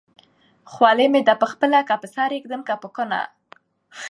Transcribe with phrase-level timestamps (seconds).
[0.71, 3.19] خولۍ مې ده خپله که په سر يې ايږدم که په کونه